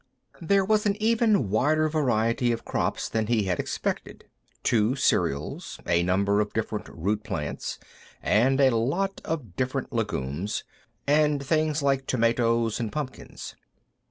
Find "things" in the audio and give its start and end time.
11.45-11.83